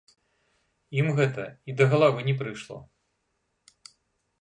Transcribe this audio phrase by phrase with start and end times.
[1.01, 2.81] Ім гэта і да галавы не прыйшло.